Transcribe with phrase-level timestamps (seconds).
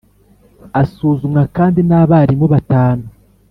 [0.81, 3.05] asuzumwa kandi nabarimu batanu.